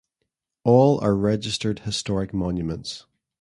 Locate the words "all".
0.63-0.99